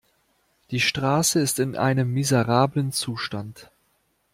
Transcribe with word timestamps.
Die 0.71 0.79
Straße 0.79 1.39
ist 1.39 1.59
in 1.59 1.75
einem 1.75 2.11
miserablen 2.11 2.91
Zustand. 2.91 3.69